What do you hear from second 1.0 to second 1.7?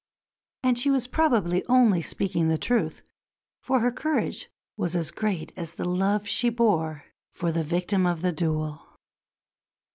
probably